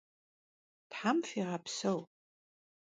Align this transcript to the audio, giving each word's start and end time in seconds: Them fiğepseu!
Them 0.95 1.17
fiğepseu! 1.27 1.99